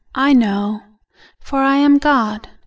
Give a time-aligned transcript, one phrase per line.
[0.15, 0.81] I know.
[1.43, 2.49] For I am God.